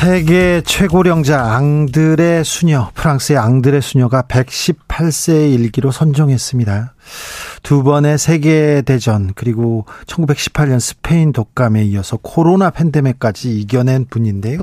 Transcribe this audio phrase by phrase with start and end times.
[0.00, 6.94] 세계 최고령자 앙드레 수녀, 프랑스의 앙드레 수녀가 118세의 일기로 선정했습니다.
[7.64, 14.60] 두 번의 세계대전, 그리고 1918년 스페인 독감에 이어서 코로나 팬데믹까지 이겨낸 분인데요.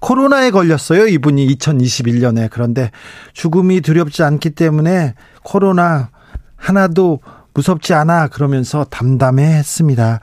[0.00, 2.48] 코로나에 걸렸어요, 이분이 2021년에.
[2.50, 2.90] 그런데
[3.34, 5.14] 죽음이 두렵지 않기 때문에
[5.44, 6.10] 코로나
[6.56, 7.20] 하나도
[7.54, 10.20] 무섭지 않아 그러면서 담담해 했습니다.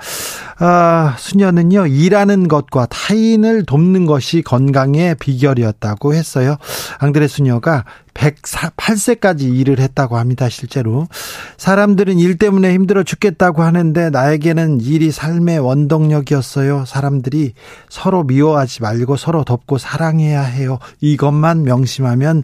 [0.58, 6.58] 아, 수녀는요, 일하는 것과 타인을 돕는 것이 건강의 비결이었다고 했어요.
[7.00, 11.08] 앙드레 수녀가 108세까지 일을 했다고 합니다, 실제로.
[11.58, 16.84] 사람들은 일 때문에 힘들어 죽겠다고 하는데 나에게는 일이 삶의 원동력이었어요.
[16.86, 17.54] 사람들이
[17.88, 20.80] 서로 미워하지 말고 서로 돕고 사랑해야 해요.
[21.00, 22.44] 이것만 명심하면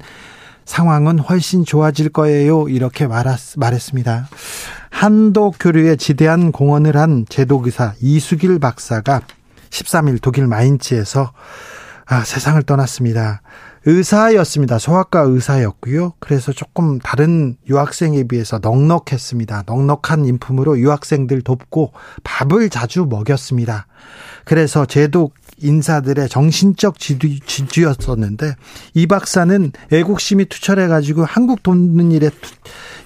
[0.66, 2.68] 상황은 훨씬 좋아질 거예요.
[2.68, 4.28] 이렇게 말했습니다.
[4.90, 9.22] 한도 교류에 지대한 공헌을 한 제도기사 이수길 박사가
[9.70, 11.32] 13일 독일 마인츠에서
[12.08, 13.42] 아, 세상을 떠났습니다.
[13.88, 14.80] 의사였습니다.
[14.80, 16.14] 소아과 의사였고요.
[16.20, 19.64] 그래서 조금 다른 유학생에 비해서 넉넉했습니다.
[19.68, 21.94] 넉넉한 인품으로 유학생들 돕고
[22.24, 23.86] 밥을 자주 먹였습니다.
[24.44, 28.56] 그래서 제독 인사들의 정신적 지주, 지주 였었는데
[28.94, 32.30] 이 박사는 애국심이 투철해 가지고 한국 돕는 일에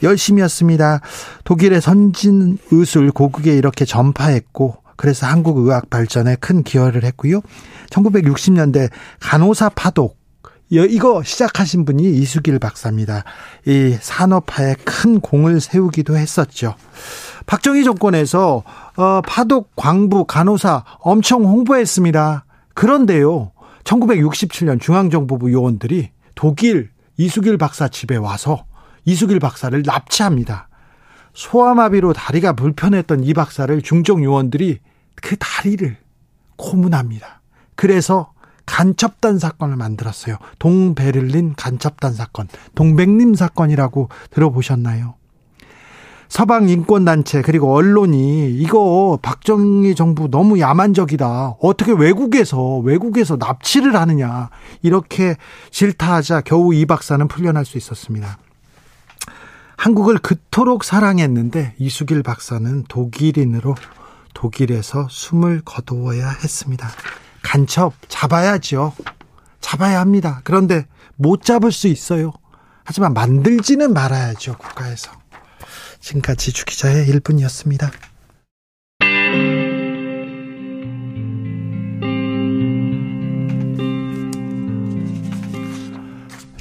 [0.03, 1.02] 열심히 였습니다.
[1.44, 7.41] 독일의 선진 의술 고국에 이렇게 전파했고 그래서 한국 의학 발전에 큰 기여를 했고요.
[7.89, 10.19] 1960년대 간호사 파독
[10.69, 13.24] 이거 시작하신 분이 이수길 박사입니다.
[13.66, 16.75] 이 산업화에 큰 공을 세우기도 했었죠.
[17.47, 18.63] 박정희 정권에서
[19.00, 22.44] 어, 파독 광부 간호사 엄청 홍보했습니다.
[22.74, 23.54] 그런데요.
[23.86, 28.66] 1967년 중앙정보부 요원들이 독일 이수길 박사 집에 와서
[29.06, 30.68] 이수길 박사를 납치합니다.
[31.34, 34.80] 소아마비로 다리가 불편했던 이 박사를 중정 요원들이
[35.16, 35.96] 그 다리를
[36.58, 37.40] 고문합니다.
[37.76, 38.34] 그래서
[38.66, 40.36] 간첩단 사건을 만들었어요.
[40.60, 45.19] 동베를린 간첩단 사건, 동백림 사건이라고 들어보셨나요?
[46.29, 51.57] 서방 인권단체 그리고 언론이 이거 박정희 정부 너무 야만적이다.
[51.59, 54.50] 어떻게 외국에서 외국에서 납치를 하느냐
[54.84, 55.35] 이렇게
[55.72, 58.38] 질타하자 겨우 이 박사는 풀려날 수 있었습니다.
[59.75, 63.75] 한국을 그토록 사랑했는데 이수길 박사는 독일인으로
[64.35, 66.88] 독일에서 숨을 거두어야 했습니다.
[67.41, 68.94] 간첩 잡아야죠.
[69.62, 70.41] 잡아야 합니다.
[70.44, 70.85] 그런데
[71.16, 72.34] 못 잡을 수 있어요.
[72.84, 75.12] 하지만 만들지는 말아야죠, 국가에서.
[76.00, 77.92] 지금까지 주기자의 1분이었습니다.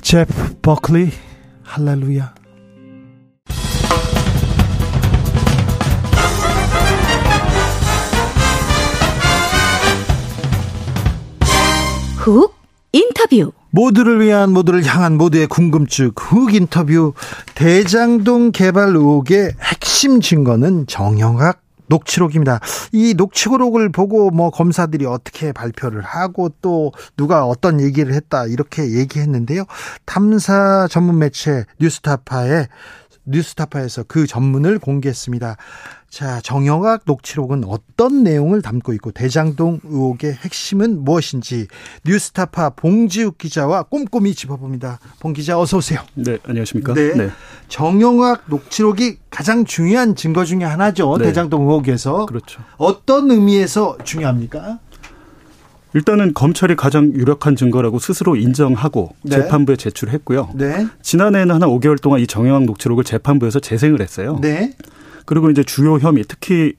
[0.00, 1.10] 제프 버클리
[1.64, 2.34] 할렐루야
[12.16, 12.54] 훅
[12.92, 17.12] 인터뷰 모두를 위한 모두를 향한 모두의 궁금증 훅 인터뷰
[17.54, 22.60] 대장동 개발 의혹의 핵심 증거는 정영학 녹취록입니다.
[22.92, 29.64] 이 녹취록을 보고 뭐 검사들이 어떻게 발표를 하고 또 누가 어떤 얘기를 했다 이렇게 얘기했는데요.
[30.04, 32.68] 탐사 전문 매체 뉴스타파의
[33.28, 35.56] 뉴스타파에서 그 전문을 공개했습니다.
[36.10, 41.66] 자, 정영학 녹취록은 어떤 내용을 담고 있고 대장동 의혹의 핵심은 무엇인지
[42.06, 45.00] 뉴스타파 봉지욱 기자와 꼼꼼히 짚어봅니다.
[45.20, 46.00] 봉 기자 어서 오세요.
[46.14, 46.94] 네, 안녕하십니까?
[46.94, 47.14] 네.
[47.14, 47.30] 네.
[47.68, 51.18] 정영학 녹취록이 가장 중요한 증거 중의 하나죠.
[51.18, 51.26] 네.
[51.26, 52.24] 대장동 의혹에서.
[52.24, 52.62] 그렇죠.
[52.78, 54.78] 어떤 의미에서 중요합니까?
[55.98, 59.34] 일단은 검찰이 가장 유력한 증거라고 스스로 인정하고 네.
[59.34, 60.50] 재판부에 제출했고요.
[60.54, 60.86] 네.
[61.02, 64.38] 지난해에는 한 5개월 동안 이 정영학 녹취록을 재판부에서 재생을 했어요.
[64.40, 64.74] 네.
[65.26, 66.74] 그리고 이제 주요 혐의 특히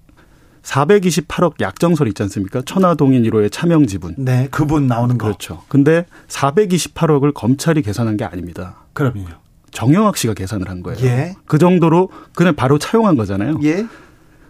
[0.64, 2.62] 428억 약정설 있지 않습니까?
[2.66, 4.16] 천화동인 1호의 차명 지분.
[4.18, 5.28] 네, 그분 나오는 거.
[5.28, 5.64] 그렇죠.
[5.68, 8.78] 근데 428억을 검찰이 계산한 게 아닙니다.
[8.94, 9.26] 그럼요.
[9.72, 10.98] 정영학 씨가 계산을 한 거예요.
[11.04, 11.36] 예.
[11.46, 13.60] 그 정도로 그냥 바로 차용한 거잖아요.
[13.64, 13.86] 예.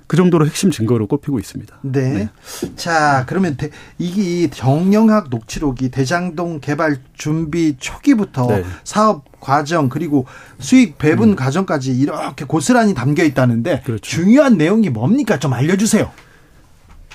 [0.10, 1.82] 그 정도로 핵심 증거로 꼽히고 있습니다.
[1.84, 2.14] 네.
[2.14, 2.30] 네.
[2.76, 3.70] 자, 그러면 대,
[4.00, 8.66] 이게 정영학 녹취록이 대장동 개발 준비 초기부터 네.
[8.84, 10.26] 사업 과정 그리고
[10.58, 11.36] 수익 배분 음.
[11.36, 14.02] 과정까지 이렇게 고스란히 담겨 있다는데 그렇죠.
[14.02, 15.38] 중요한 내용이 뭡니까?
[15.38, 16.12] 좀 알려 주세요.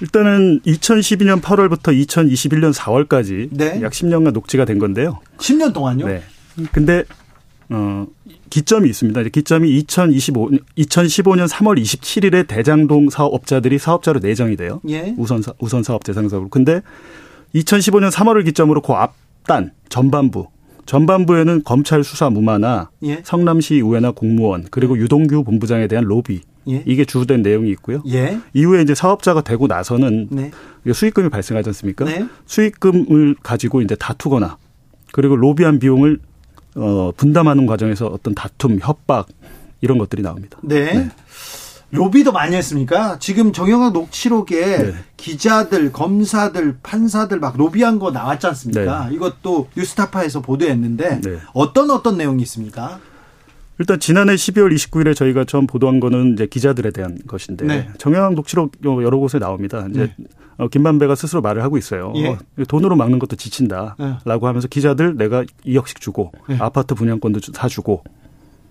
[0.00, 3.82] 일단은 2012년 8월부터 2021년 4월까지 네.
[3.82, 5.18] 약 10년간 녹취가 된 건데요.
[5.38, 6.06] 10년 동안요?
[6.06, 6.22] 네.
[6.70, 7.02] 근데
[7.70, 8.06] 어
[8.54, 9.20] 기점이 있습니다.
[9.24, 14.80] 기점이 2025 2015년 3월 27일에 대장동 사업자들이 사업자로 내정이 돼요.
[14.88, 15.12] 예.
[15.18, 16.50] 우선 사, 우선 사업 대상 사업으로.
[16.50, 16.80] 근데
[17.56, 20.46] 2015년 3월을 기점으로 그 앞단 전반부
[20.86, 23.22] 전반부에는 검찰 수사 무마나 예.
[23.24, 25.00] 성남시 의회나 공무원 그리고 예.
[25.00, 26.84] 유동규 본부장에 대한 로비 예.
[26.86, 28.04] 이게 주된 내용이 있고요.
[28.06, 28.38] 예.
[28.52, 30.52] 이후에 이제 사업자가 되고 나서는 네.
[30.92, 32.04] 수익금이 발생하지 않습니까?
[32.04, 32.24] 네.
[32.46, 34.58] 수익금을 가지고 이제 다투거나
[35.10, 36.20] 그리고 로비한 비용을
[36.76, 39.28] 어 분담하는 과정에서 어떤 다툼, 협박
[39.80, 40.58] 이런 것들이 나옵니다.
[40.62, 40.94] 네.
[40.94, 41.10] 네.
[41.90, 43.18] 로비도 많이 했습니까?
[43.20, 44.94] 지금 정영학 녹취록에 네.
[45.16, 49.08] 기자들, 검사들, 판사들 막 로비한 거 나왔지 않습니까?
[49.08, 49.14] 네.
[49.14, 51.38] 이것도 뉴스타파에서 보도했는데 네.
[51.52, 52.98] 어떤 어떤 내용이 있습니까?
[53.78, 57.88] 일단 지난해 12월 29일에 저희가 처음 보도한 거는 이제 기자들에 대한 것인데 네.
[57.98, 59.86] 정영학 녹취록 여러 곳에 나옵니다.
[59.90, 60.26] 이제 네.
[60.56, 62.12] 어, 김만배가 스스로 말을 하고 있어요.
[62.16, 62.28] 예.
[62.28, 62.38] 어,
[62.68, 64.46] 돈으로 막는 것도 지친다라고 네.
[64.46, 66.56] 하면서 기자들 내가 2억씩 주고 네.
[66.60, 68.04] 아파트 분양권도 사주고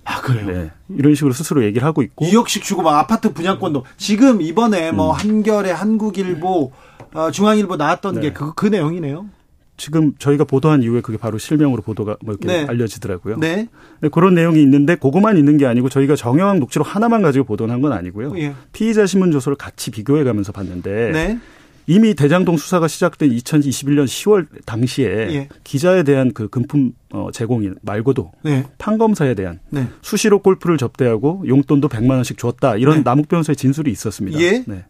[0.06, 0.46] 아 그래요?
[0.48, 0.72] 네.
[0.90, 5.16] 이런 식으로 스스로 얘기를 하고 있고 2억씩 주고 막 아파트 분양권도 지금 이번에 뭐 음.
[5.16, 6.72] 한겨레, 한국일보,
[7.14, 8.22] 어, 중앙일보 나왔던 네.
[8.22, 9.26] 게그 그 내용이네요.
[9.75, 12.66] 지금 저희가 보도한 이후에 그게 바로 실명으로 보도가 뭐 이렇게 네.
[12.68, 13.38] 알려지더라고요.
[13.38, 13.68] 네.
[14.02, 14.10] 네.
[14.10, 18.38] 그런 내용이 있는데 그거만 있는 게 아니고 저희가 정영학 녹취록 하나만 가지고 보도한 건 아니고요.
[18.38, 18.54] 예.
[18.72, 21.40] 피의자 신문 조서를 같이 비교해 가면서 봤는데 네.
[21.86, 25.50] 이미 대장동 수사가 시작된 2021년 10월 당시에 예.
[25.64, 28.66] 기자에 대한 그 금품 어, 제공이 말고도 네.
[28.78, 29.88] 판검사에 대한 네.
[30.02, 33.02] 수시로 골프를 접대하고 용돈도 100만 원씩 줬다 이런 네.
[33.04, 34.40] 남욱 변호사의 진술이 있었습니다.
[34.40, 34.64] 예.
[34.66, 34.86] 네.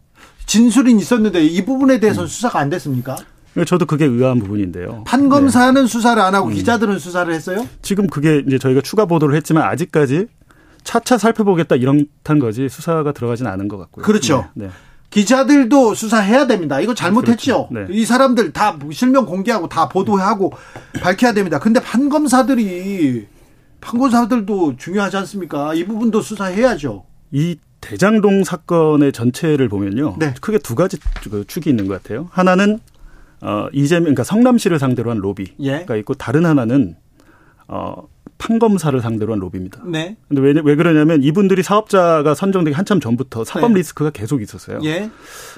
[0.46, 2.28] 진술이 있었는데 이 부분에 대해서는 음.
[2.28, 3.16] 수사가 안 됐습니까?
[3.66, 5.04] 저도 그게 의아한 부분인데요.
[5.06, 5.86] 판검사는 네.
[5.86, 6.54] 수사를 안 하고 음.
[6.54, 7.68] 기자들은 수사를 했어요?
[7.82, 10.26] 지금 그게 이제 저희가 추가 보도를 했지만 아직까지
[10.82, 14.04] 차차 살펴보겠다 이런 탄 거지 수사가 들어가진 않은 것 같고요.
[14.04, 14.46] 그렇죠.
[14.54, 14.66] 네.
[14.66, 14.70] 네.
[15.10, 16.80] 기자들도 수사해야 됩니다.
[16.80, 17.68] 이거 잘못했죠.
[17.68, 17.86] 그렇죠.
[17.92, 17.96] 네.
[17.96, 20.52] 이 사람들 다 실명 공개하고 다 보도하고
[21.00, 21.60] 밝혀야 됩니다.
[21.60, 23.26] 근데 판검사들이
[23.80, 25.74] 판검사들도 중요하지 않습니까?
[25.74, 27.04] 이 부분도 수사해야죠.
[27.30, 30.16] 이 대장동 사건의 전체를 보면요.
[30.18, 30.34] 네.
[30.40, 30.98] 크게 두 가지
[31.30, 32.28] 그 축이 있는 것 같아요.
[32.32, 32.80] 하나는
[33.44, 35.86] 어 이재명 그러니까 성남시를 상대로 한 로비가 예.
[35.98, 36.96] 있고 다른 하나는
[37.68, 37.94] 어
[38.38, 39.82] 판검사를 상대로 한 로비입니다.
[39.86, 40.16] 네.
[40.28, 43.78] 근데 왜, 왜 그러냐면 이분들이 사업자가 선정되기 한참 전부터 사법 네.
[43.78, 44.80] 리스크가 계속 있었어요.
[44.84, 45.10] 예.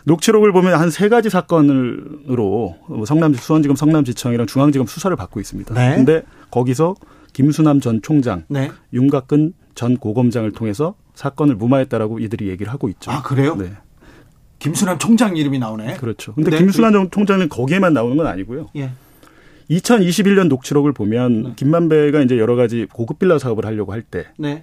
[0.05, 5.75] 녹취록을 보면 한 세 가지 사건으로 뭐 성남시 수원지검 성남지청이랑 중앙지검 수사를 받고 있습니다.
[5.75, 5.97] 네.
[5.97, 6.95] 근데 거기서
[7.33, 8.71] 김수남 전 총장, 네.
[8.93, 13.11] 윤곽근 전 고검장을 통해서 사건을 무마했다라고 이들이 얘기를 하고 있죠.
[13.11, 13.57] 아 그래요?
[13.57, 13.73] 네.
[14.59, 15.97] 김수남 총장 이름이 나오네.
[15.97, 16.35] 그렇죠.
[16.35, 16.59] 근데 네.
[16.59, 18.71] 김수남 총장은 거기에만 나오는 건 아니고요.
[18.77, 18.91] 예.
[19.71, 21.53] 2021년 녹취록을 보면 네.
[21.57, 24.63] 김만배가 이제 여러 가지 고급 빌라 사업을 하려고 할때 네.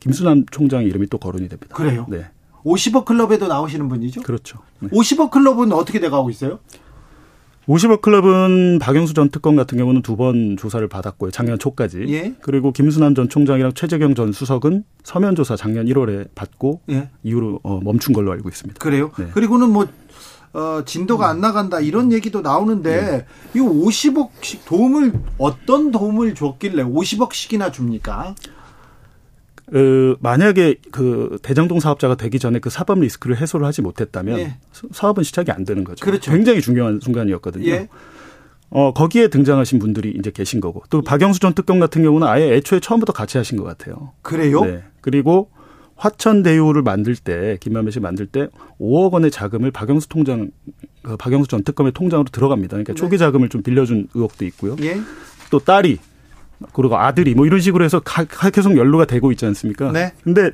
[0.00, 1.74] 김수남 총장 이름이 또 거론이 됩니다.
[1.74, 2.06] 그래요?
[2.08, 2.26] 네.
[2.64, 4.22] 50억 클럽에도 나오시는 분이죠?
[4.22, 4.58] 그렇죠.
[4.80, 4.88] 네.
[4.90, 6.60] 50억 클럽은 어떻게 돼가고 있어요?
[7.68, 11.30] 50억 클럽은 박영수 전 특검 같은 경우는 두 번 조사를 받았고요.
[11.30, 12.04] 작년 초까지.
[12.08, 12.34] 예.
[12.42, 17.08] 그리고 김수남 전 총장이랑 최재경 전 수석은 서면 조사 작년 1월에 받고 예.
[17.22, 18.78] 이후로 어, 멈춘 걸로 알고 있습니다.
[18.78, 19.10] 그래요?
[19.18, 19.28] 네.
[19.32, 19.86] 그리고는 뭐
[20.52, 23.26] 어, 진도가 안 나간다 이런 얘기도 나오는데 네.
[23.54, 28.34] 이 50억씩 도움을 어떤 도움을 줬길래 50억씩이나 줍니까?
[29.72, 34.56] 그 만약에 그 대장동 사업자가 되기 전에 그 사법 리스크를 해소를 하지 못했다면 예.
[34.90, 36.04] 사업은 시작이 안 되는 거죠.
[36.04, 36.30] 그렇죠.
[36.30, 37.66] 굉장히 중요한 순간이었거든요.
[37.70, 37.88] 예.
[38.68, 40.82] 어, 거기에 등장하신 분들이 이제 계신 거고.
[40.90, 44.12] 또 박영수 전 특검 같은 경우는 아예 애초에 처음부터 같이 하신 것 같아요.
[44.20, 44.62] 그래요?
[44.62, 44.82] 네.
[45.00, 45.50] 그리고
[45.96, 48.48] 화천대유를 만들 때, 김만배 씨 만들 때
[48.78, 50.50] 5억 원의 자금을 박영수 통장,
[51.02, 52.72] 그 박영수 전 특검의 통장으로 들어갑니다.
[52.72, 52.94] 그러니까 네.
[52.98, 54.76] 초기 자금을 좀 빌려준 의혹도 있고요.
[54.82, 55.00] 예.
[55.50, 55.98] 또 딸이
[56.72, 58.00] 그리고 아들이 뭐 이런 식으로 해서
[58.52, 59.92] 계속 연루가 되고 있지 않습니까?
[59.92, 60.12] 네.
[60.22, 60.50] 근데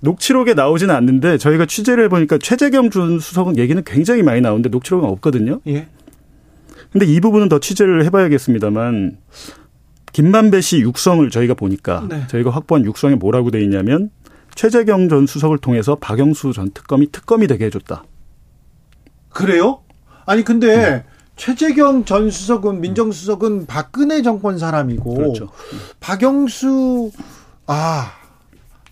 [0.00, 5.60] 녹취록에 나오지는 않는데 저희가 취재를 해보니까 최재경 준 수석은 얘기는 굉장히 많이 나오는데 녹취록은 없거든요.
[5.68, 5.88] 예.
[6.90, 9.16] 근데 이 부분은 더 취재를 해봐야겠습니다만
[10.12, 12.26] 김만배 씨 육성을 저희가 보니까 네.
[12.26, 14.10] 저희가 확보한 육성에 뭐라고 돼 있냐면
[14.54, 18.04] 최재경 전 수석을 통해서 박영수 전 특검이 특검이 되게 해줬다.
[19.30, 19.80] 그래요?
[20.26, 21.04] 아니 근데 네.
[21.36, 25.48] 최재경 전 수석은 민정수석은 박근혜 정권 사람이고 그렇죠.
[26.00, 27.10] 박영수
[27.66, 28.12] 아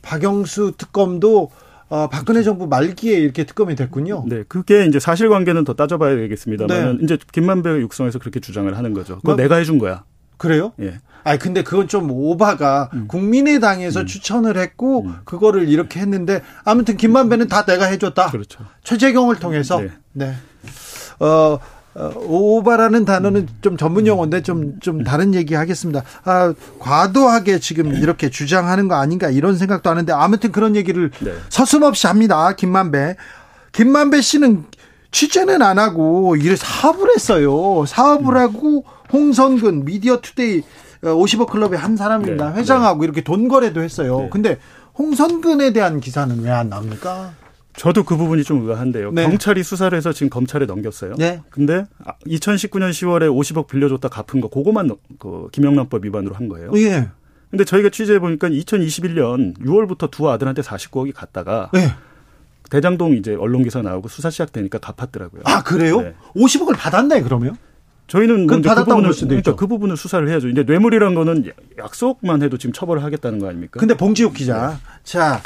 [0.02, 1.50] 박영수 특검도
[1.90, 4.24] 어, 박근혜 정부 말기에 이렇게 특검이 됐군요.
[4.28, 7.04] 네, 그게 이제 사실관계는 더 따져봐야 되겠습니다만 네.
[7.04, 9.16] 이제 김만배 육성에서 그렇게 주장을 하는 거죠.
[9.16, 10.04] 그거 뭐, 내가 해준 거야.
[10.36, 10.72] 그래요?
[10.80, 10.98] 예.
[11.24, 13.08] 아니 근데 그건 좀 오바가 음.
[13.08, 14.06] 국민의당에서 음.
[14.06, 15.16] 추천을 했고 음.
[15.24, 18.30] 그거를 이렇게 했는데 아무튼 김만배는 다 내가 해줬다.
[18.30, 18.64] 그렇죠.
[18.84, 19.90] 최재경을 통해서 네.
[20.12, 20.34] 네.
[21.18, 21.58] 어.
[21.94, 26.02] 어, 오바라는 단어는 좀 전문 용어인데 좀, 좀 다른 얘기 하겠습니다.
[26.24, 31.32] 아, 과도하게 지금 이렇게 주장하는 거 아닌가 이런 생각도 하는데 아무튼 그런 얘기를 네.
[31.48, 32.52] 서슴없이 합니다.
[32.52, 33.16] 김만배.
[33.72, 34.64] 김만배 씨는
[35.10, 37.84] 취재는 안 하고 일 사업을 했어요.
[37.86, 38.40] 사업을 음.
[38.40, 40.62] 하고 홍선근 머니 투데이
[41.02, 42.52] 50억 어, 클럽의 한 사람입니다.
[42.52, 43.04] 네, 회장하고 네.
[43.06, 44.20] 이렇게 돈 거래도 했어요.
[44.20, 44.28] 네.
[44.30, 44.58] 근데
[44.98, 47.32] 홍선근에 대한 기사는 왜 안 나옵니까?
[47.76, 49.12] 저도 그 부분이 좀 의아한데요.
[49.12, 49.24] 네.
[49.24, 51.14] 경찰이 수사를 해서 지금 검찰에 넘겼어요.
[51.16, 51.40] 네.
[51.50, 51.86] 근데
[52.26, 56.72] 2019년 10월에 50억 빌려줬다 갚은 거 그거만 그 김영란법 위반으로 한 거예요.
[56.76, 57.08] 예.
[57.50, 61.92] 근데 저희가 취재해 보니까 2021년 6월부터 두 아들한테 49억이 갔다가 네.
[62.70, 65.42] 대장동 이제 언론 기사 나오고 수사 시작되니까 갚았더라고요.
[65.44, 66.00] 아 그래요?
[66.00, 66.14] 네.
[66.36, 67.56] 50억을 받았네 그러면?
[68.06, 70.48] 저희는 그, 그 부분을 그러니까 그 부분을 수사를 해야죠.
[70.48, 73.78] 이제 뇌물이란 거는 약속만 해도 지금 처벌을 하겠다는 거 아닙니까?
[73.78, 74.76] 근데 봉지욱 기자, 네.
[75.04, 75.40] 자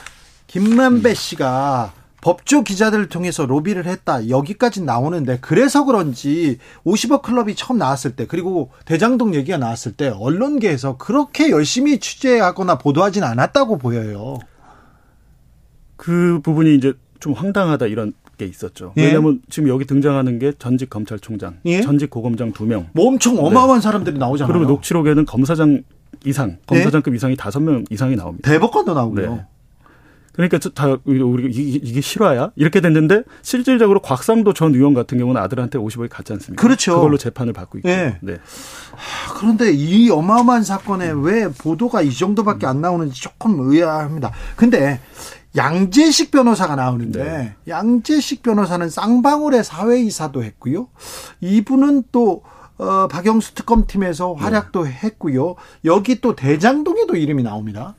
[0.46, 1.92] 김만배 씨가
[2.24, 4.30] 법조 기자들을 통해서 로비를 했다.
[4.30, 10.96] 여기까지 나오는데 그래서 그런지 50억 클럽이 처음 나왔을 때 그리고 대장동 얘기가 나왔을 때 언론계에서
[10.96, 14.38] 그렇게 열심히 취재하거나 보도하진 않았다고 보여요.
[15.96, 18.94] 그 부분이 이제 좀 황당하다 이런 게 있었죠.
[18.96, 19.04] 예.
[19.04, 21.82] 왜냐하면 지금 여기 등장하는 게 전직 검찰총장, 예?
[21.82, 22.88] 전직 고검장 두 명.
[22.92, 23.82] 뭐 엄청 어마어마한 네.
[23.82, 24.50] 사람들이 나오잖아요.
[24.50, 25.82] 그리고 녹취록에는 검사장
[26.24, 27.16] 이상, 검사장급 네?
[27.16, 28.50] 이상이 다섯 명 이상이 나옵니다.
[28.50, 29.34] 대법관도 나오고요.
[29.34, 29.44] 네.
[30.34, 35.78] 그러니까 다 우리 이게, 이게 실화야 이렇게 됐는데 실질적으로 곽상도 전 의원 같은 경우는 아들한테
[35.78, 36.60] 50억이 갔지 않습니까?
[36.60, 36.96] 그렇죠.
[36.96, 37.88] 그걸로 재판을 받고 있고.
[37.88, 38.18] 네.
[38.20, 38.38] 네.
[39.38, 44.32] 그런데 이 어마어마한 사건에 왜 보도가 이 정도밖에 안 나오는지 조금 의아합니다.
[44.56, 45.00] 근데
[45.56, 47.54] 양재식 변호사가 나오는데 네.
[47.68, 50.88] 양재식 변호사는 쌍방울의 사회이사도 했고요.
[51.40, 52.42] 이분은 또
[52.76, 54.90] 어, 박영수 특검팀에서 활약도 네.
[54.90, 55.54] 했고요.
[55.84, 57.94] 여기 또 대장동에도 이름이 나옵니다.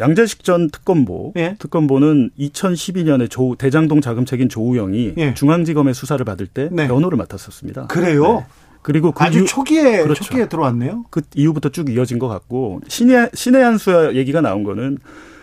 [0.00, 1.56] 양재식 전 특검보 예.
[1.58, 5.34] 특검보는 2012년에 조 대장동 자금책인 조우영이 예.
[5.34, 6.88] 중앙지검의 수사를 받을 때 네.
[6.88, 7.86] 변호를 맡았었습니다.
[7.86, 8.38] 그래요?
[8.38, 8.46] 네.
[8.82, 10.24] 그리고 그 아주 이후, 초기에 그렇죠.
[10.24, 11.04] 초기에 들어왔네요.
[11.10, 14.98] 그 이후부터 쭉 이어진 것 같고 신의 신의 한수 얘기가 나온 거는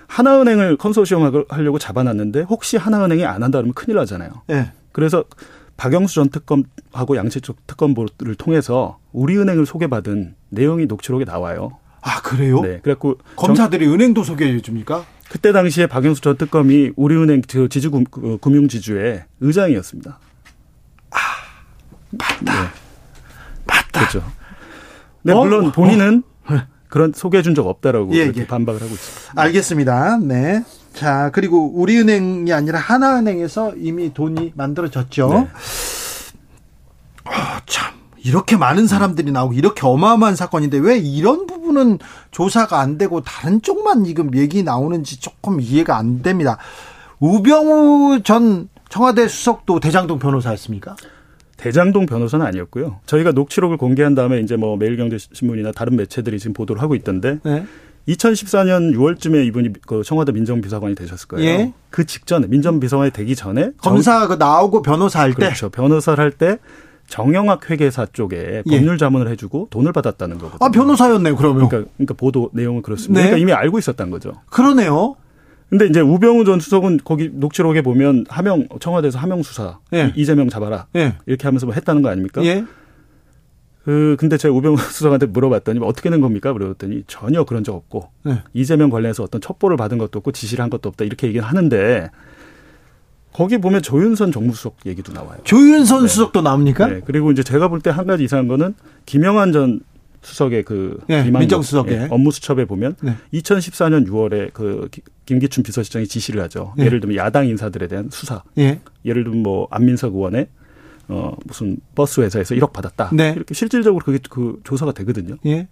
[0.05, 4.29] 하나은행을 컨소시엄 하려고 잡아놨는데 혹시 하나은행이 안 한다 그러면 큰일 나잖아요.
[4.51, 4.72] 예.
[4.91, 5.24] 그래서
[5.77, 11.72] 박영수 전 특검하고 양재쪽 특검보를 통해서 우리은행을 소개받은 내용이 녹취록에 나와요.
[12.01, 12.62] 아 그래요?
[12.62, 12.79] 네.
[12.81, 15.05] 그래갖고 검사들이 정, 은행도 소개해 줍니까?
[15.29, 17.91] 그때 당시에 박영수 전 특검이 우리은행 지주
[18.41, 20.20] 금융지주의 그 의장이었습니다.
[21.12, 21.17] 아
[22.10, 22.63] 맞다.
[22.63, 22.70] 네.
[23.65, 24.00] 맞다.
[24.00, 24.24] 그렇죠.
[25.24, 25.38] 네, 어?
[25.43, 26.53] 물론 본인은 어?
[26.53, 26.65] 네.
[26.88, 28.48] 그런 소개해 준 적 없다라고 예, 예.
[28.48, 29.41] 반박을 하고 있습니다.
[29.41, 30.17] 알겠습니다.
[30.17, 30.63] 네.
[30.93, 35.29] 자, 그리고 우리은행이 아니라 하나은행에서 이미 돈이 만들어졌죠.
[35.29, 35.36] 네.
[37.25, 37.31] 어,
[37.65, 37.93] 참.
[38.24, 42.00] 이렇게 많은 사람들이 나오고 이렇게 어마어마한 사건인데 왜 이런 부분 은
[42.32, 46.58] 조사가 안 되고 다른 쪽만 지금 얘기 나오는지 조금 이해가 안 됩니다.
[47.20, 50.96] 우병우 전 청와대 수석도 대장동 변호사였습니까?
[51.58, 53.00] 대장동 변호사는 아니었고요.
[53.06, 57.66] 저희가 녹취록을 공개한 다음에 이제 뭐 매일경제신문이나 다른 매체들이 지금 보도를 하고 있던데 네.
[58.08, 61.48] 2014년 6월쯤에 이분이 그 청와대 민정비서관이 되셨을 거예요.
[61.48, 61.74] 예.
[61.92, 65.46] 그 직전에 민정비서관이 되기 전에 검사 그 나오고 변호사 할 때.
[65.46, 65.70] 그렇죠.
[65.70, 66.58] 변호사를 할 때
[67.12, 68.77] 정영학 회계사 쪽에 예.
[68.77, 70.65] 법률 자문을 해주고 돈을 받았다는 거거든요.
[70.65, 71.36] 아 변호사였네요.
[71.36, 71.68] 그러면.
[71.68, 73.22] 그러니까, 그러니까 보도 내용은 그렇습니다.
[73.22, 73.27] 네.
[73.27, 74.32] 그러니까 이미 알고 있었던 거죠.
[74.50, 75.18] 그러네요.
[75.70, 80.13] 근데 이제 우병우 전 수석은 거기 녹취록에 보면 하명 청와대에서 하명 수사 예.
[80.15, 81.15] 이재명 잡아라 예.
[81.25, 82.44] 이렇게 하면서 뭐 했다는 거 아닙니까?
[82.46, 82.63] 예.
[83.84, 86.53] 그 근데 제가 우병우 수석한테 물어봤더니 뭐 어떻게 된 겁니까?
[86.53, 88.44] 물어봤더니 전혀 그런 적 없고 예.
[88.53, 92.10] 이재명 관련해서 어떤 첩보를 받은 것도 없고 지시를 한 것도 없다 이렇게 얘기는 하는데
[93.33, 95.39] 거기 보면 조윤선 정무수석 얘기도 나와요.
[95.43, 96.07] 조윤선 네.
[96.07, 96.88] 수석도 나옵니까?
[96.88, 97.01] 네.
[97.05, 98.73] 그리고 이제 제가 볼 때 한 가지 이상한 거는
[99.05, 99.79] 김영환 전
[100.21, 103.15] 수석의 그 네, 민정수석의 네, 업무 수첩에 보면 네.
[103.33, 104.88] 2014년 6월에 그
[105.25, 106.73] 김기춘 비서실장이 지시를 하죠.
[106.77, 106.85] 네.
[106.85, 108.43] 예를 들면 야당 인사들에 대한 수사.
[108.59, 108.81] 예.
[109.03, 110.47] 예를 들면 뭐 안민석 의원의
[111.07, 113.09] 어 무슨 버스 회사에서 1억 받았다.
[113.13, 113.33] 네.
[113.35, 115.38] 이렇게 실질적으로 그게 그 조사가 되거든요.
[115.47, 115.67] 예.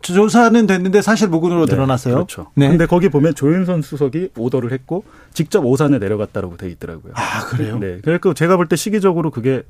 [0.00, 2.14] 조사는 됐는데 사실 무근으로 네, 드러났어요.
[2.14, 2.50] 그렇죠.
[2.54, 2.68] 네.
[2.68, 7.12] 근데 거기 보면 조윤선 수석이 오더를 했고 직접 오산에 내려갔다라고 돼 있더라고요.
[7.16, 7.78] 아, 그래요?
[7.78, 7.98] 네.
[8.02, 9.62] 그래서 제가 볼 때 시기적으로 그게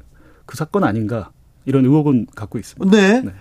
[0.47, 1.30] 그 사건 아닌가
[1.64, 2.97] 이런 의혹은 갖고 있습니다.
[2.97, 3.20] 네.
[3.23, 3.32] 네.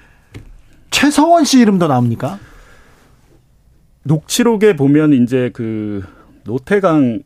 [0.91, 2.39] 최서원 씨 이름도 나옵니까?
[4.03, 6.03] 녹취록에 보면 이제 그
[6.45, 7.21] 노태강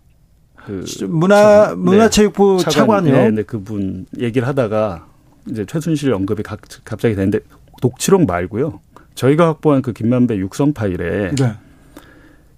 [0.66, 1.76] 그 문화 네.
[1.76, 3.14] 문화체육부 네, 차관 이요.
[3.14, 5.08] 네, 네, 그분 얘기를 하다가
[5.50, 7.40] 이제 최순실 언급이 갑자기 되는데
[7.82, 8.80] 녹취록 말고요.
[9.16, 11.54] 저희가 확보한 그 김만배 육성 파일에 네.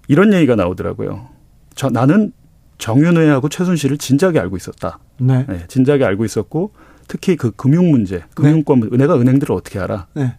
[0.08, 1.28] 이런 얘기가 나오더라고요.
[1.74, 2.32] 저 나는
[2.78, 4.98] 정윤회하고 최순실을 진작에 알고 있었다.
[5.18, 5.44] 네.
[5.48, 6.72] 네 진작에 알고 있었고
[7.08, 8.88] 특히 그 금융 문제, 금융권 네.
[8.92, 10.06] 은혜가 은행들을 어떻게 알아?
[10.14, 10.34] 네.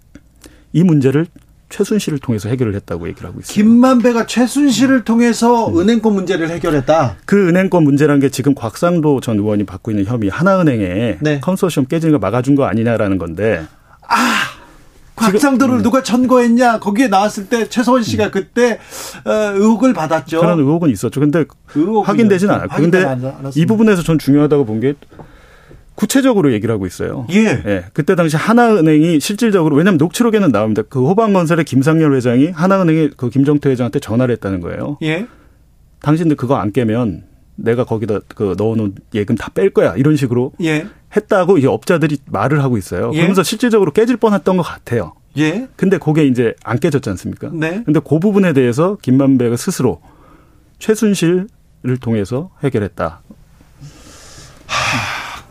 [0.74, 1.28] 이 문제를
[1.70, 3.54] 최순실을 통해서 해결을 했다고 얘기를 하고 있어요.
[3.54, 5.80] 김만배가 최순실을 통해서 음.
[5.80, 7.18] 은행권 문제를 해결했다.
[7.26, 11.40] 그 은행권 문제라는 게 지금 곽상도 전 의원이 받고 있는 혐의 하나은행에 네.
[11.40, 13.66] 컨소시엄 깨지는 거 막아준 거 아니냐라는 건데.
[14.08, 14.55] 아
[15.16, 15.82] 곽상도를 음.
[15.84, 18.32] 누가 천거했냐 거기에 나왔을 때 최서원 씨가 음.
[18.32, 18.80] 그때
[19.26, 20.40] 어, 의혹을 받았죠.
[20.42, 21.20] 그런 의혹은 있었죠.
[21.20, 21.46] 근데
[22.04, 22.76] 확인되지는 않았고.
[22.76, 23.06] 근데
[23.56, 24.94] 이 부분에서 전 중요하다고 본 게
[25.96, 27.26] 구체적으로 얘기를 하고 있어요.
[27.32, 27.46] 예.
[27.66, 27.86] 예.
[27.94, 30.82] 그때 당시 하나은행이 실질적으로 왜냐하면 녹취록에는 나옵니다.
[30.90, 34.98] 그 호방건설의 김상열 회장이 하나은행의 그 김정태 회장한테 전화를 했다는 거예요.
[35.04, 35.26] 예.
[36.02, 37.24] 당신들 그거 안 깨면
[37.56, 40.88] 내가 거기다 그 넣어놓은 예금 다 뺄 거야 이런 식으로 예.
[41.16, 43.12] 했다고 이제 업자들이 말을 하고 있어요.
[43.14, 43.18] 예.
[43.18, 45.14] 그러면서 실질적으로 깨질 뻔했던 것 같아요.
[45.38, 45.68] 예.
[45.76, 47.50] 근데 그게 이제 안 깨졌지 않습니까?
[47.54, 47.82] 네.
[47.86, 50.02] 근데 그 부분에 대해서 김만배가 스스로
[50.80, 51.48] 최순실을
[52.02, 53.22] 통해서 해결했다.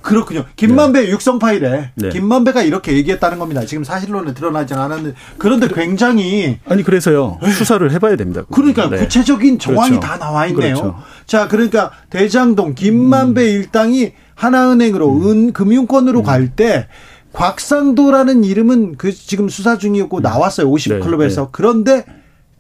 [0.05, 0.45] 그렇군요.
[0.57, 1.11] 김만배 네.
[1.11, 2.09] 육성 파일에 네.
[2.11, 3.65] 김만배가 이렇게 얘기했다는 겁니다.
[3.65, 8.43] 지금 사실로는 드러나지 않았는데 그런데 굉장히 아니 그래서요 수사를 해봐야 됩니다.
[8.53, 8.99] 그러니까 네.
[8.99, 10.07] 구체적인 정황이 그렇죠.
[10.07, 10.75] 다 나와 있네요.
[10.75, 11.03] 그렇죠.
[11.27, 13.47] 자 그러니까 대장동 김만배 음.
[13.47, 15.27] 일당이 하나은행으로 음.
[15.27, 16.25] 은 금융권으로 음.
[16.25, 16.87] 갈때
[17.33, 20.23] 곽상도라는 이름은 그 지금 수사 중이었고 음.
[20.23, 22.05] 나왔어요 50 클럽에서 네, 그런데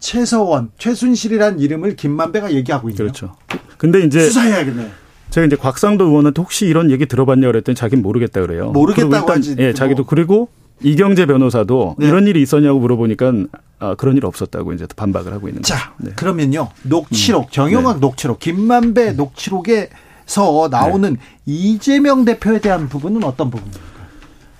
[0.00, 3.04] 최서원, 최순실이라는 이름을 김만배가 얘기하고 있네요.
[3.04, 3.36] 그렇죠.
[3.78, 5.03] 근데 이제 수사해야겠네요.
[5.34, 8.70] 제가 이제 곽상도 의원한테 혹시 이런 얘기 들어봤냐 그랬더니 자기는 모르겠다 그래요.
[8.70, 9.56] 모르겠다고 하지.
[9.58, 10.48] 예, 자기도 그리고
[10.80, 12.06] 이경재 변호사도 네.
[12.06, 13.32] 이런 일이 있었냐고 물어보니까
[13.80, 15.74] 아, 그런 일 없었다고 이제 반박을 하고 있는 거죠.
[15.74, 16.12] 자, 네.
[16.14, 16.68] 그러면요.
[16.84, 17.50] 녹취록, 음.
[17.50, 18.00] 정영학 네.
[18.00, 21.20] 녹취록, 김만배 녹취록에서 나오는 네.
[21.46, 23.93] 이재명 대표에 대한 부분은 어떤 부분입니까?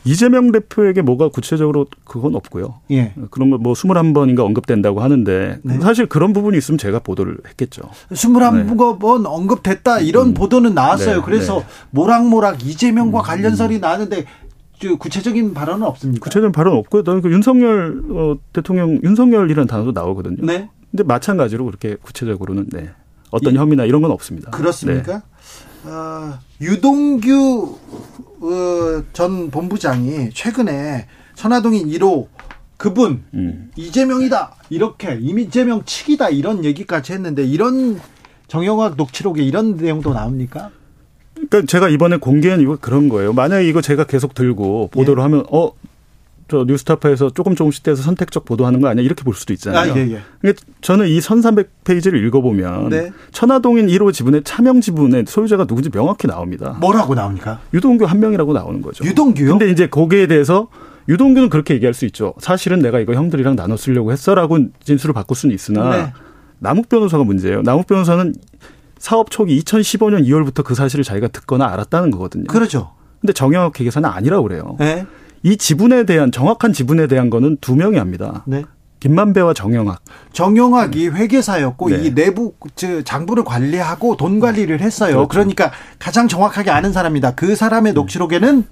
[0.05, 2.81] 이재명 대표에게 뭐가 구체적으로 그건 없고요.
[2.91, 3.15] 예.
[3.31, 5.79] 그런 거 뭐 21번인가 언급된다고 하는데 네.
[5.81, 7.83] 사실 그런 부분이 있으면 제가 보도를 했겠죠.
[8.11, 9.29] 21번 네.
[9.29, 10.35] 언급됐다 이런 음.
[10.35, 11.17] 보도는 나왔어요.
[11.17, 11.23] 네.
[11.25, 11.67] 그래서 네.
[11.91, 13.23] 모락모락 이재명과 음.
[13.23, 14.27] 관련설이 나왔는데
[14.99, 16.25] 구체적인 발언은 없습니까?
[16.25, 17.03] 구체적인 발언 없고요.
[17.05, 20.45] 그 윤석열 어, 대통령 윤석열이라는 단어도 나오거든요.
[20.45, 20.69] 네.
[20.91, 22.91] 근데 마찬가지로 그렇게 구체적으로는 네.
[23.31, 24.51] 어떤 이, 혐의나 이런 건 없습니다.
[24.51, 25.23] 그렇습니까?
[25.85, 25.91] 네.
[25.91, 27.79] 어, 유동규
[28.41, 32.29] 어, 전 본부장이 최근에 천화동인 1호
[32.77, 33.71] 그분 음.
[33.77, 38.01] 이재명이다 이렇게 이재명 측이다 이런 얘기까지 했는데 이런
[38.49, 40.71] 정영학 녹취록에 이런 내용도 나옵니까?
[41.35, 43.33] 그러니까 제가 이번에 공개한 이유가 그런 거예요.
[43.33, 45.23] 만약에 이거 제가 계속 들고 보도를 예.
[45.23, 45.73] 하면 어
[46.55, 49.93] 저 뉴스타파에서 조금 조금씩 떼서 선택적 보도하는 거 아니야 이렇게 볼 수도 있잖아요.
[49.93, 50.21] 아, 예, 예.
[50.41, 53.11] 그러니까 저는 이 1300페이지를 읽어보면 네.
[53.33, 56.77] 천화동인 1호 지분의 차명 지분의 소유자가 누군지 명확히 나옵니다.
[56.81, 57.59] 뭐라고 나옵니까?
[57.75, 59.05] 유동규 한 명이라고 나오는 거죠.
[59.05, 59.59] 유동규요?
[59.59, 60.69] 근데 이제 거기에 대해서
[61.09, 62.35] 유동규는 그렇게 얘기할 수 있죠.
[62.39, 66.13] 사실은 내가 이거 형들이랑 나눠 쓰려고 했어라고 진술을 바꿀 수는 있으나 네.
[66.61, 67.63] 남욱 변호사가 문제예요.
[67.63, 68.33] 남욱 변호사는
[68.99, 72.45] 사업 초기 2015년 2월부터 그 사실을 자기가 듣거나 알았다는 거거든요.
[72.45, 72.93] 그렇죠.
[73.21, 74.77] 근데 정영학 회계사는 아니라고 그래요.
[74.79, 75.05] 네.
[75.45, 78.43] 이 지분에 대한 정확한 지분에 대한 거는 두 명이 합니다.
[78.47, 78.65] 네.
[79.01, 80.01] 김만배와 정영학.
[80.33, 82.03] 정영학이 회계사였고 네.
[82.03, 82.55] 이 내부
[83.05, 85.17] 장부를 관리하고 돈 관리를 했어요.
[85.17, 85.29] 그렇죠.
[85.29, 87.35] 그러니까 가장 정확하게 아는 사람이다.
[87.35, 87.95] 그 사람의 네.
[87.95, 88.65] 녹취록에는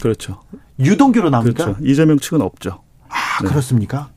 [0.00, 0.40] 그렇죠.
[0.78, 1.64] 유동규로 나옵니까?
[1.64, 1.84] 그렇죠.
[1.84, 2.82] 이재명 측은 없죠.
[3.08, 3.48] 아, 네.
[3.48, 4.08] 그렇습니까?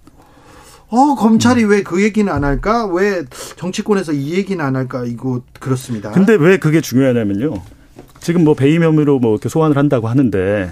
[0.89, 1.71] 어, 검찰이 음.
[1.71, 2.85] 왜그 얘기는 안 할까?
[2.85, 3.23] 왜
[3.55, 5.05] 정치권에서 이 얘기는 안 할까?
[5.05, 6.11] 이거 그렇습니다.
[6.11, 7.63] 근데 왜 그게 중요하냐면요.
[8.19, 10.71] 지금 뭐 배임 혐의로 뭐 이렇게 소환을 한다고 하는데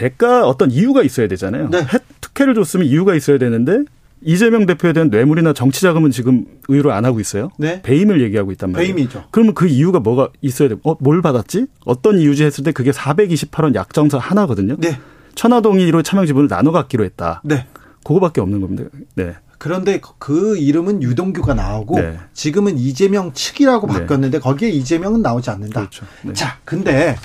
[0.00, 1.68] 대가 어떤 이유가 있어야 되잖아요.
[1.68, 1.84] 네.
[2.22, 3.80] 특혜를 줬으면 이유가 있어야 되는데
[4.22, 7.50] 이재명 대표에 대한 뇌물이나 정치 자금은 지금 의뢰를 안 하고 있어요.
[7.58, 7.82] 네.
[7.82, 8.94] 배임을 얘기하고 있단 말이에요.
[8.94, 9.24] 배임이죠.
[9.30, 10.76] 그러면 그 이유가 뭐가 있어야 돼?
[10.84, 11.66] 어, 뭘 받았지?
[11.84, 14.76] 어떤 이유지 했을 때 그게 428원 약정서 하나거든요.
[14.78, 14.98] 네.
[15.34, 17.42] 천화동이 1호 차명 지분을 나눠 갖기로 했다.
[17.44, 17.66] 네.
[18.02, 18.84] 그거밖에 없는 겁니다.
[19.16, 19.34] 네.
[19.58, 22.16] 그런데 그 이름은 유동규가 나오고 네.
[22.32, 23.92] 지금은 이재명 측이라고 네.
[23.92, 25.80] 바뀌었는데 거기에 이재명은 나오지 않는다.
[25.80, 26.06] 그렇죠.
[26.22, 26.32] 네.
[26.32, 27.16] 자, 근데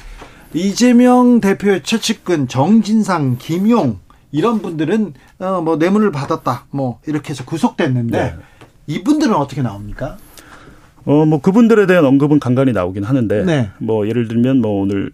[0.55, 3.99] 이재명 대표의 최측근 정진상, 김용
[4.31, 8.35] 이런 분들은 어 뭐 뇌물을 받았다 뭐 이렇게 해서 구속됐는데 네.
[8.87, 10.17] 이분들은 어떻게 나옵니까?
[11.05, 13.69] 어 뭐 그분들에 대한 언급은 간간히 나오긴 하는데 네.
[13.79, 15.11] 뭐 예를 들면 뭐 오늘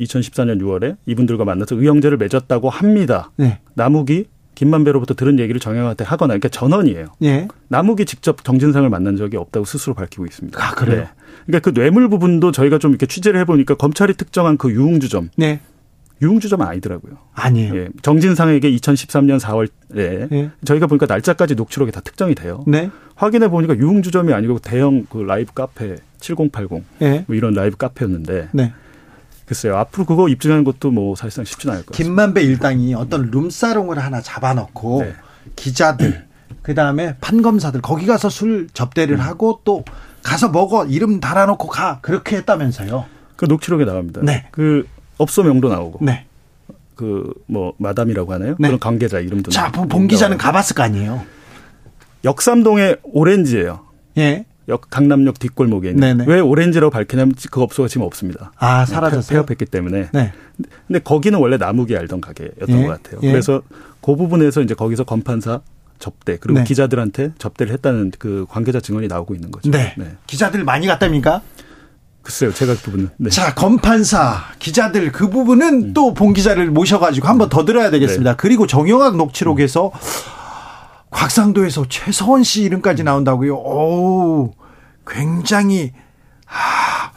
[0.00, 3.30] 2014년 6월에 이분들과 만나서 의형제를 맺었다고 합니다.
[3.36, 3.60] 네.
[3.74, 4.26] 남욱이
[4.58, 7.06] 김만배로부터 들은 얘기를 정영한테 하거나 그러니까 전원이에요.
[7.22, 7.46] 예.
[7.68, 10.60] 남욱이 직접 정진상을 만난 적이 없다고 스스로 밝히고 있습니다.
[10.60, 11.02] 아 그래요?
[11.02, 11.08] 네.
[11.46, 15.30] 그러니까 그 뇌물 부분도 저희가 좀 이렇게 취재를 해보니까 검찰이 특정한 그 유흥주점.
[15.36, 15.60] 네.
[16.20, 17.18] 유흥주점은 아니더라고요.
[17.34, 17.76] 아니에요.
[17.76, 17.88] 예.
[18.02, 20.50] 정진상에게 2013년 4월에 네.
[20.64, 22.64] 저희가 보니까 날짜까지 녹취록이 다 특정이 돼요.
[22.66, 22.90] 네.
[23.14, 27.24] 확인해 보니까 유흥주점이 아니고 대형 그 라이브 카페 7080 네.
[27.28, 28.72] 뭐 이런 라이브 카페였는데 네.
[29.48, 29.78] 글쎄요.
[29.78, 32.04] 앞으로 그거 입증하는 것도 뭐 사실상 쉽지는 않을 것 같아요.
[32.04, 35.14] 김만배 일당이 어떤 룸사롱을 하나 잡아놓고 네.
[35.56, 36.26] 기자들
[36.62, 39.20] 그 다음에 판검사들 거기 가서 술 접대를 음.
[39.20, 39.84] 하고 또
[40.22, 43.06] 가서 먹어 이름 달아놓고 가 그렇게 했다면서요.
[43.36, 44.20] 그 녹취록에 나옵니다.
[44.22, 44.48] 네.
[44.50, 46.04] 그 업소 명도 나오고.
[46.04, 46.26] 네.
[46.94, 48.56] 그뭐 마담이라고 하나요?
[48.58, 48.68] 네.
[48.68, 49.50] 그런 관계자 이름도.
[49.50, 51.24] 자, 본 기자는 가봤을 거 아니에요.
[52.24, 53.86] 역삼동의 오렌지예요.
[54.18, 54.44] 예.
[54.68, 56.00] 역 강남역 뒷골목에 있는.
[56.00, 56.24] 네네.
[56.26, 58.52] 왜 오렌지라고 밝히냐면 그 업소가 지금 없습니다.
[58.56, 59.38] 아 사라졌어요.
[59.38, 60.10] 폐업했기 때문에.
[60.12, 60.32] 네.
[60.86, 62.86] 근데 거기는 원래 나무기 알던 가게였던 예.
[62.86, 63.20] 것 같아요.
[63.22, 63.30] 예.
[63.30, 63.62] 그래서
[64.02, 65.60] 그 부분에서 이제 거기서 검판사
[65.98, 66.64] 접대 그리고 네.
[66.64, 69.70] 기자들한테 접대를 했다는 그 관계자 증언이 나오고 있는 거죠.
[69.70, 69.94] 네.
[69.96, 70.16] 네.
[70.26, 71.42] 기자들 많이 갔답니까?
[72.22, 73.08] 글쎄요, 제가 그 부분은.
[73.16, 73.30] 네.
[73.30, 75.94] 자, 검판사, 기자들 그 부분은 음.
[75.94, 78.32] 또본 기자를 모셔가지고 한번 더 들어야 되겠습니다.
[78.32, 78.36] 네.
[78.38, 79.92] 그리고 정영학 녹취록에서
[81.10, 83.54] 곽상도에서 최서원 씨 이름까지 나온다고요.
[83.56, 84.52] 오,
[85.06, 85.92] 굉장히
[86.46, 87.12] 아,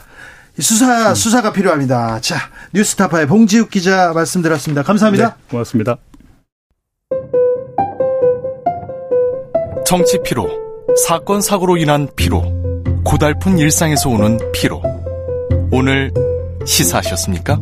[0.59, 1.15] 수사 음.
[1.15, 2.19] 수사가 필요합니다.
[2.21, 2.37] 자,
[2.73, 4.83] 뉴스타파의 봉지욱 기자 말씀 드렸습니다.
[4.83, 5.29] 감사합니다.
[5.29, 5.97] 네, 고맙습니다.
[9.85, 10.47] 정치 피로,
[11.05, 12.43] 사건 사고로 인한 피로,
[13.03, 14.81] 고달픈 일상에서 오는 피로.
[15.71, 16.13] 오늘
[16.65, 17.59] 시사하셨습니까?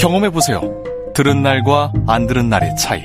[0.00, 0.60] 경험해 보세요.
[1.14, 3.04] 들은 날과 안 들은 날의 차이.